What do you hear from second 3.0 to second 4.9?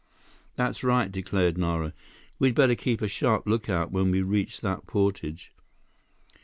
a sharp lookout when we reach that